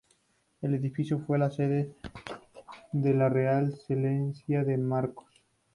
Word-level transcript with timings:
El 0.63 0.73
edificio 0.73 1.19
fue 1.27 1.37
la 1.37 1.51
sede 1.51 1.93
de 2.91 3.13
la 3.13 3.29
Real 3.29 3.71
Clerecía 3.85 4.63
de 4.63 4.73
San 4.75 4.83
Marcos. 4.83 5.27